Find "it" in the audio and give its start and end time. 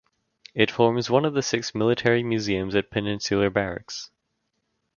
0.55-0.71